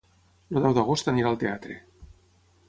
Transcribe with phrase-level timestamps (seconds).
[0.55, 1.77] El deu d'agost anirà al teatre.